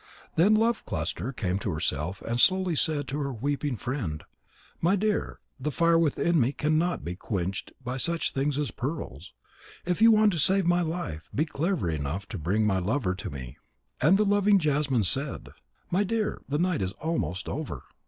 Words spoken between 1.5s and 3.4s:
to herself and slowly said to her